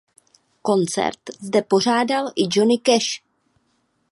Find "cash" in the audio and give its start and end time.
2.77-3.21